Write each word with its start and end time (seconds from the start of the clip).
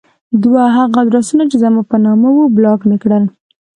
دوه 0.43 0.63
هغه 0.77 0.97
ادرسونه 1.03 1.43
چې 1.51 1.57
زما 1.63 1.81
په 1.91 1.95
نامه 2.05 2.27
وو 2.33 2.45
بلاک 2.57 2.79
مې 2.89 2.97
کړل. 3.03 3.23